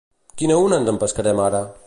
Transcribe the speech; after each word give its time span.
Quina 0.41 0.57
una 0.63 0.81
ens 0.83 0.91
empescarem 0.95 1.47
ara? 1.51 1.63